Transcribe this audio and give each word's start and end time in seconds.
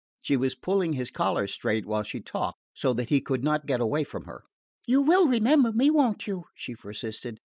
She 0.19 0.35
was 0.35 0.55
pulling 0.55 0.93
his 0.93 1.11
collar 1.11 1.45
straight 1.45 1.85
while 1.85 2.01
she 2.01 2.21
talked, 2.21 2.57
so 2.73 2.91
that 2.95 3.09
he 3.11 3.21
could 3.21 3.43
not 3.43 3.67
get 3.67 3.79
away 3.81 4.03
from 4.03 4.23
her. 4.25 4.45
"You 4.87 4.99
will 5.03 5.27
remember 5.27 5.71
me, 5.71 5.91
won't 5.91 6.25
you?" 6.25 6.45
she 6.55 6.73
persisted. 6.75 7.37